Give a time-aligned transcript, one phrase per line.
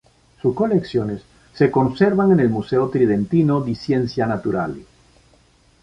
[0.41, 1.21] Sus colecciones
[1.53, 4.83] se conservan en el Museo Tridentino di Scienze Naturali.